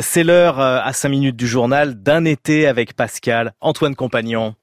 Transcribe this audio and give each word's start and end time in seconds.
C'est 0.00 0.24
l'heure 0.24 0.58
euh, 0.58 0.78
à 0.82 0.94
5 0.94 1.10
minutes 1.10 1.36
du 1.36 1.46
journal 1.46 2.02
d'un 2.02 2.24
été 2.24 2.66
avec 2.66 2.94
Pascal, 2.94 3.52
Antoine 3.60 3.94
Compagnon. 3.94 4.54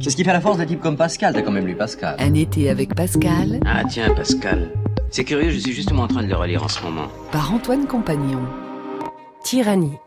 C'est 0.00 0.10
ce 0.10 0.16
qui 0.16 0.24
fait 0.24 0.32
la 0.32 0.40
force 0.40 0.58
d'un 0.58 0.66
type 0.66 0.80
comme 0.80 0.96
Pascal, 0.96 1.34
t'as 1.34 1.42
quand 1.42 1.52
même 1.52 1.68
lu 1.68 1.76
Pascal. 1.76 2.16
Un 2.18 2.34
été 2.34 2.68
avec 2.68 2.92
Pascal. 2.96 3.60
Ah 3.64 3.84
tiens, 3.88 4.12
Pascal. 4.12 4.72
C'est 5.08 5.22
curieux, 5.22 5.50
je 5.50 5.58
suis 5.58 5.72
justement 5.72 6.02
en 6.02 6.08
train 6.08 6.24
de 6.24 6.28
le 6.28 6.34
relire 6.34 6.64
en 6.64 6.68
ce 6.68 6.82
moment. 6.82 7.06
Par 7.30 7.54
Antoine 7.54 7.86
Compagnon. 7.86 8.40
Tyrannie. 9.44 9.98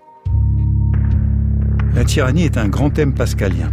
La 1.96 2.04
tyrannie 2.04 2.44
est 2.44 2.58
un 2.58 2.68
grand 2.68 2.90
thème 2.90 3.14
pascalien. 3.14 3.72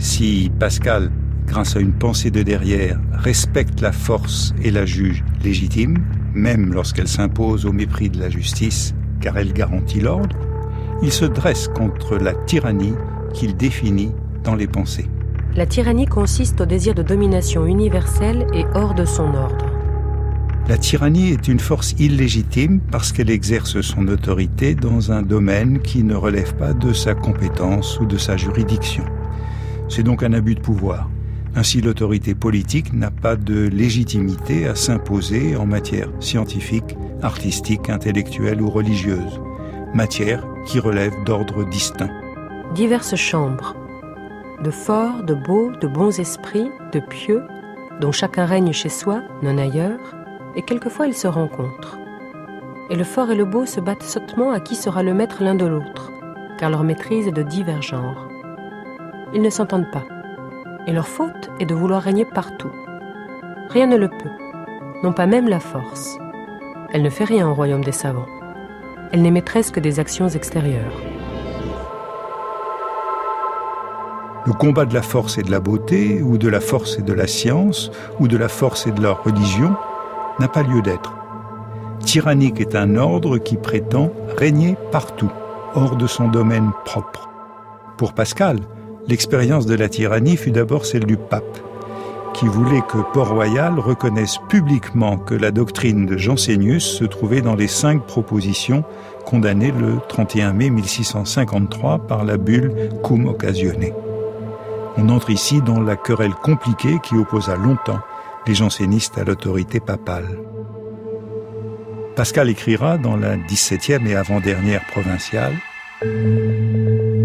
Si 0.00 0.50
Pascal, 0.58 1.12
grâce 1.46 1.76
à 1.76 1.78
une 1.78 1.96
pensée 1.96 2.32
de 2.32 2.42
derrière, 2.42 2.98
respecte 3.12 3.80
la 3.80 3.92
force 3.92 4.52
et 4.64 4.72
la 4.72 4.84
juge 4.84 5.22
légitime, 5.44 6.04
même 6.34 6.72
lorsqu'elle 6.72 7.06
s'impose 7.06 7.66
au 7.66 7.72
mépris 7.72 8.10
de 8.10 8.18
la 8.18 8.30
justice, 8.30 8.94
car 9.20 9.36
elle 9.38 9.52
garantit 9.52 10.00
l'ordre, 10.00 10.36
il 11.02 11.12
se 11.12 11.24
dresse 11.24 11.68
contre 11.68 12.16
la 12.16 12.34
tyrannie 12.34 12.94
qu'il 13.34 13.56
définit 13.56 14.12
dans 14.44 14.54
les 14.54 14.66
pensées. 14.66 15.08
La 15.54 15.66
tyrannie 15.66 16.06
consiste 16.06 16.60
au 16.60 16.66
désir 16.66 16.94
de 16.94 17.02
domination 17.02 17.66
universelle 17.66 18.46
et 18.54 18.64
hors 18.74 18.94
de 18.94 19.04
son 19.04 19.34
ordre. 19.34 19.66
La 20.68 20.76
tyrannie 20.76 21.30
est 21.30 21.48
une 21.48 21.60
force 21.60 21.94
illégitime 21.98 22.80
parce 22.90 23.10
qu'elle 23.10 23.30
exerce 23.30 23.80
son 23.80 24.06
autorité 24.08 24.74
dans 24.74 25.12
un 25.12 25.22
domaine 25.22 25.78
qui 25.80 26.02
ne 26.02 26.14
relève 26.14 26.54
pas 26.56 26.74
de 26.74 26.92
sa 26.92 27.14
compétence 27.14 27.98
ou 28.00 28.04
de 28.04 28.18
sa 28.18 28.36
juridiction. 28.36 29.04
C'est 29.88 30.02
donc 30.02 30.22
un 30.22 30.34
abus 30.34 30.56
de 30.56 30.60
pouvoir. 30.60 31.08
Ainsi, 31.56 31.80
l'autorité 31.80 32.34
politique 32.34 32.92
n'a 32.92 33.10
pas 33.10 33.34
de 33.34 33.66
légitimité 33.68 34.68
à 34.68 34.74
s'imposer 34.74 35.56
en 35.56 35.64
matière 35.64 36.10
scientifique, 36.20 36.96
artistique, 37.22 37.90
intellectuelle 37.90 38.62
ou 38.62 38.70
religieuse, 38.70 39.40
matière 39.94 40.44
qui 40.66 40.78
relève 40.78 41.12
d'ordres 41.24 41.64
distincts. 41.64 42.10
Diverses 42.74 43.16
chambres, 43.16 43.74
de 44.62 44.70
forts, 44.70 45.22
de 45.22 45.34
beaux, 45.34 45.70
de 45.80 45.86
bons 45.86 46.18
esprits, 46.20 46.70
de 46.92 47.00
pieux, 47.00 47.42
dont 48.00 48.12
chacun 48.12 48.44
règne 48.44 48.72
chez 48.72 48.88
soi, 48.88 49.22
non 49.42 49.58
ailleurs, 49.58 50.16
et 50.56 50.62
quelquefois 50.62 51.06
ils 51.06 51.14
se 51.14 51.28
rencontrent. 51.28 51.98
Et 52.90 52.96
le 52.96 53.04
fort 53.04 53.30
et 53.30 53.36
le 53.36 53.44
beau 53.44 53.66
se 53.66 53.80
battent 53.80 54.02
sottement 54.02 54.50
à 54.50 54.60
qui 54.60 54.74
sera 54.74 55.02
le 55.02 55.14
maître 55.14 55.42
l'un 55.42 55.54
de 55.54 55.66
l'autre, 55.66 56.12
car 56.58 56.70
leur 56.70 56.84
maîtrise 56.84 57.28
est 57.28 57.32
de 57.32 57.42
divers 57.42 57.82
genres. 57.82 58.28
Ils 59.34 59.42
ne 59.42 59.50
s'entendent 59.50 59.90
pas 59.90 60.04
et 60.88 60.92
leur 60.92 61.06
faute 61.06 61.50
est 61.60 61.66
de 61.66 61.74
vouloir 61.74 62.02
régner 62.02 62.24
partout. 62.24 62.72
Rien 63.68 63.86
ne 63.86 63.96
le 63.96 64.08
peut, 64.08 64.30
non 65.02 65.12
pas 65.12 65.26
même 65.26 65.46
la 65.46 65.60
force. 65.60 66.18
Elle 66.92 67.02
ne 67.02 67.10
fait 67.10 67.24
rien 67.24 67.48
au 67.48 67.54
royaume 67.54 67.84
des 67.84 67.92
savants. 67.92 68.26
Elle 69.12 69.22
n'est 69.22 69.30
maîtresse 69.30 69.70
que 69.70 69.80
des 69.80 70.00
actions 70.00 70.28
extérieures. 70.28 70.92
Le 74.46 74.52
combat 74.52 74.86
de 74.86 74.94
la 74.94 75.02
force 75.02 75.36
et 75.36 75.42
de 75.42 75.50
la 75.50 75.60
beauté, 75.60 76.22
ou 76.22 76.38
de 76.38 76.48
la 76.48 76.60
force 76.60 76.98
et 76.98 77.02
de 77.02 77.12
la 77.12 77.26
science, 77.26 77.90
ou 78.18 78.28
de 78.28 78.36
la 78.36 78.48
force 78.48 78.86
et 78.86 78.92
de 78.92 79.02
la 79.02 79.12
religion, 79.12 79.74
n'a 80.38 80.48
pas 80.48 80.62
lieu 80.62 80.80
d'être. 80.80 81.14
Tyrannique 82.00 82.60
est 82.60 82.74
un 82.74 82.96
ordre 82.96 83.36
qui 83.36 83.56
prétend 83.56 84.10
régner 84.36 84.76
partout, 84.90 85.30
hors 85.74 85.96
de 85.96 86.06
son 86.06 86.28
domaine 86.28 86.70
propre. 86.84 87.28
Pour 87.98 88.14
Pascal, 88.14 88.58
L'expérience 89.08 89.64
de 89.64 89.74
la 89.74 89.88
tyrannie 89.88 90.36
fut 90.36 90.50
d'abord 90.50 90.84
celle 90.84 91.06
du 91.06 91.16
pape, 91.16 91.58
qui 92.38 92.46
voulait 92.46 92.82
que 92.82 92.98
Port-Royal 93.12 93.80
reconnaisse 93.80 94.38
publiquement 94.48 95.18
que 95.18 95.34
la 95.34 95.50
doctrine 95.50 96.06
de 96.06 96.16
Jansénius 96.16 96.84
se 96.84 97.04
trouvait 97.04 97.40
dans 97.40 97.56
les 97.56 97.66
cinq 97.66 98.06
propositions 98.06 98.84
condamnées 99.26 99.72
le 99.72 99.96
31 100.08 100.52
mai 100.52 100.70
1653 100.70 102.06
par 102.06 102.24
la 102.24 102.36
bulle 102.36 102.72
Cum 103.02 103.26
Occasione. 103.26 103.92
On 104.96 105.08
entre 105.08 105.30
ici 105.30 105.60
dans 105.62 105.80
la 105.80 105.96
querelle 105.96 106.34
compliquée 106.34 106.98
qui 107.02 107.16
opposa 107.16 107.56
longtemps 107.56 108.00
les 108.46 108.54
jansénistes 108.54 109.18
à 109.18 109.24
l'autorité 109.24 109.80
papale. 109.80 110.38
Pascal 112.14 112.50
écrira 112.50 112.98
dans 112.98 113.16
la 113.16 113.36
17e 113.36 114.06
et 114.06 114.14
avant-dernière 114.14 114.86
provinciale 114.86 115.54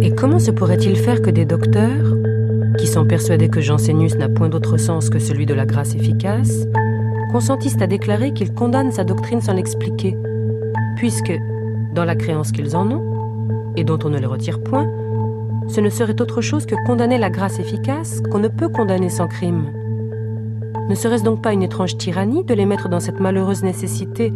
et 0.02 0.16
comment 0.16 0.40
se 0.40 0.50
pourrait-il 0.50 0.98
faire 0.98 1.22
que 1.22 1.30
des 1.30 1.46
docteurs, 1.46 2.16
qui 2.78 2.88
sont 2.88 3.06
persuadés 3.06 3.50
que 3.50 3.62
Jansénius 3.62 4.16
n'a 4.16 4.30
point 4.30 4.50
d'autre 4.50 4.78
sens 4.78 5.10
que 5.10 5.20
celui 5.20 5.46
de 5.46 5.54
la 5.54 5.66
grâce 5.66 5.96
efficace, 5.96 6.66
consentissent 7.32 7.82
à 7.82 7.88
déclarer 7.88 8.34
qu'ils 8.34 8.54
condamnent 8.54 8.92
sa 8.92 9.04
doctrine 9.04 9.42
sans 9.42 9.54
l'expliquer, 9.54 10.18
puisque, 10.96 11.34
dans 11.94 12.06
la 12.06 12.16
créance 12.16 12.52
qu'ils 12.52 12.76
en 12.76 12.90
ont, 12.92 13.74
et 13.76 13.84
dont 13.84 14.00
on 14.04 14.10
ne 14.10 14.20
les 14.20 14.26
retire 14.26 14.62
point, 14.62 14.88
ce 15.68 15.82
ne 15.82 15.90
serait 15.90 16.22
autre 16.22 16.42
chose 16.42 16.66
que 16.66 16.76
condamner 16.86 17.18
la 17.18 17.30
grâce 17.30 17.60
efficace 17.60 18.22
qu'on 18.32 18.40
ne 18.40 18.48
peut 18.48 18.70
condamner 18.70 19.10
sans 19.10 19.28
crime. 19.28 19.66
Ne 20.90 20.96
serait-ce 20.96 21.24
donc 21.24 21.42
pas 21.42 21.54
une 21.54 21.64
étrange 21.64 21.98
tyrannie 21.98 22.44
de 22.44 22.54
les 22.54 22.66
mettre 22.66 22.90
dans 22.90 23.00
cette 23.00 23.20
malheureuse 23.20 23.64
nécessité 23.64 24.34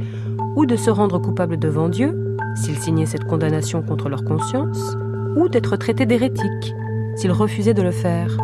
ou 0.56 0.66
de 0.66 0.76
se 0.76 0.90
rendre 0.90 1.20
coupables 1.20 1.58
devant 1.58 1.90
Dieu, 1.90 2.38
s'ils 2.56 2.78
signaient 2.78 3.06
cette 3.06 3.26
condamnation 3.26 3.82
contre 3.82 4.10
leur 4.10 4.24
conscience, 4.24 4.96
ou 5.36 5.50
d'être 5.50 5.76
traités 5.76 6.06
d'hérétiques? 6.06 6.74
S'ils 7.18 7.32
refusaient 7.32 7.74
de 7.74 7.82
le 7.82 7.92
faire. 7.92 8.38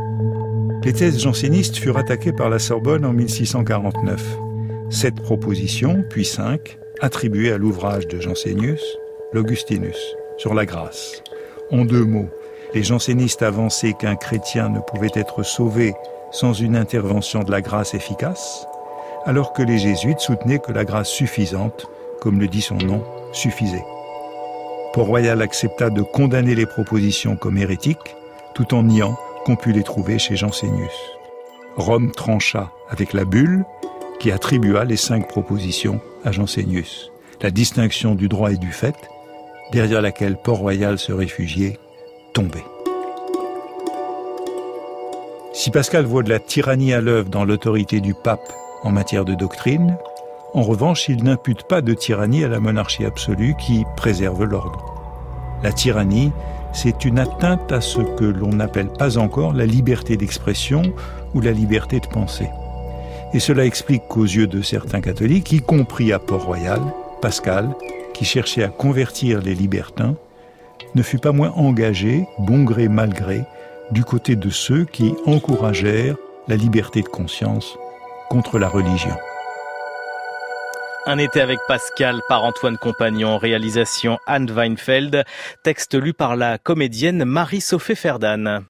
Les 0.83 0.93
thèses 0.93 1.19
jansénistes 1.19 1.77
furent 1.77 1.97
attaquées 1.97 2.33
par 2.33 2.49
la 2.49 2.59
Sorbonne 2.59 3.05
en 3.05 3.13
1649. 3.13 4.21
Sept 4.89 5.15
propositions, 5.15 6.03
puis 6.09 6.25
cinq, 6.25 6.77
attribuées 6.99 7.53
à 7.53 7.57
l'ouvrage 7.57 8.07
de 8.07 8.19
Jansénius, 8.19 8.83
l'Augustinus, 9.31 10.15
sur 10.37 10.53
la 10.53 10.65
grâce. 10.65 11.23
En 11.71 11.85
deux 11.85 12.03
mots, 12.03 12.29
les 12.73 12.83
jansénistes 12.83 13.43
avançaient 13.43 13.93
qu'un 13.93 14.15
chrétien 14.15 14.69
ne 14.69 14.79
pouvait 14.79 15.11
être 15.13 15.43
sauvé 15.43 15.93
sans 16.31 16.53
une 16.53 16.75
intervention 16.75 17.43
de 17.43 17.51
la 17.51 17.61
grâce 17.61 17.93
efficace, 17.93 18.67
alors 19.25 19.53
que 19.53 19.63
les 19.63 19.77
jésuites 19.77 20.19
soutenaient 20.19 20.59
que 20.59 20.71
la 20.71 20.83
grâce 20.83 21.09
suffisante, 21.09 21.85
comme 22.19 22.39
le 22.39 22.47
dit 22.47 22.61
son 22.61 22.75
nom, 22.77 23.03
suffisait. 23.31 23.85
Port-Royal 24.93 25.41
accepta 25.41 25.89
de 25.89 26.01
condamner 26.01 26.55
les 26.55 26.65
propositions 26.65 27.35
comme 27.35 27.57
hérétiques, 27.57 28.15
tout 28.53 28.73
en 28.73 28.83
niant 28.83 29.17
qu'on 29.45 29.55
pût 29.55 29.71
les 29.71 29.83
trouver 29.83 30.19
chez 30.19 30.35
Jansénius. 30.35 30.91
Rome 31.75 32.11
trancha 32.11 32.71
avec 32.89 33.13
la 33.13 33.25
bulle 33.25 33.65
qui 34.19 34.31
attribua 34.31 34.85
les 34.85 34.97
cinq 34.97 35.27
propositions 35.27 35.99
à 36.23 36.31
Jansénius. 36.31 37.11
La 37.41 37.51
distinction 37.51 38.15
du 38.15 38.29
droit 38.29 38.51
et 38.51 38.57
du 38.57 38.71
fait, 38.71 38.95
derrière 39.71 40.01
laquelle 40.01 40.37
Port-Royal 40.37 40.97
se 40.97 41.11
réfugiait, 41.11 41.77
tombait. 42.33 42.63
Si 45.53 45.71
Pascal 45.71 46.05
voit 46.05 46.23
de 46.23 46.29
la 46.29 46.39
tyrannie 46.39 46.93
à 46.93 47.01
l'œuvre 47.01 47.29
dans 47.29 47.45
l'autorité 47.45 47.99
du 47.99 48.13
pape 48.13 48.53
en 48.83 48.91
matière 48.91 49.25
de 49.25 49.33
doctrine, 49.33 49.97
en 50.53 50.61
revanche, 50.61 51.09
il 51.09 51.23
n'impute 51.23 51.63
pas 51.63 51.81
de 51.81 51.93
tyrannie 51.93 52.43
à 52.43 52.47
la 52.47 52.59
monarchie 52.59 53.05
absolue 53.05 53.55
qui 53.57 53.85
préserve 53.95 54.43
l'ordre. 54.43 54.93
La 55.63 55.71
tyrannie, 55.71 56.31
c'est 56.73 57.05
une 57.05 57.19
atteinte 57.19 57.71
à 57.71 57.81
ce 57.81 58.01
que 58.17 58.25
l'on 58.25 58.49
n'appelle 58.49 58.89
pas 58.89 59.17
encore 59.17 59.53
la 59.53 59.65
liberté 59.65 60.17
d'expression 60.17 60.81
ou 61.33 61.41
la 61.41 61.51
liberté 61.51 61.99
de 61.99 62.07
penser. 62.07 62.49
Et 63.33 63.39
cela 63.39 63.65
explique 63.65 64.07
qu'aux 64.07 64.23
yeux 64.23 64.47
de 64.47 64.61
certains 64.61 65.01
catholiques, 65.01 65.51
y 65.51 65.61
compris 65.61 66.11
à 66.11 66.19
Port-Royal, 66.19 66.81
Pascal, 67.21 67.69
qui 68.13 68.25
cherchait 68.25 68.63
à 68.63 68.67
convertir 68.67 69.41
les 69.41 69.55
libertins, 69.55 70.15
ne 70.95 71.01
fut 71.01 71.17
pas 71.17 71.31
moins 71.31 71.51
engagé, 71.51 72.27
bon 72.39 72.63
gré 72.63 72.87
mal 72.87 73.13
gré, 73.13 73.43
du 73.91 74.03
côté 74.03 74.35
de 74.35 74.49
ceux 74.49 74.85
qui 74.85 75.15
encouragèrent 75.25 76.15
la 76.47 76.55
liberté 76.55 77.01
de 77.01 77.07
conscience 77.07 77.77
contre 78.29 78.59
la 78.59 78.67
religion. 78.67 79.15
Un 81.05 81.17
été 81.17 81.41
avec 81.41 81.59
Pascal 81.67 82.21
par 82.29 82.45
Antoine 82.45 82.77
Compagnon, 82.77 83.37
réalisation 83.37 84.19
Anne 84.25 84.49
Weinfeld, 84.49 85.25
texte 85.61 85.95
lu 85.95 86.13
par 86.13 86.37
la 86.37 86.57
comédienne 86.57 87.25
Marie-Sophie 87.25 87.97
Ferdan. 87.97 88.61